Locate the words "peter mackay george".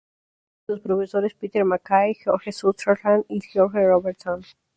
1.35-2.51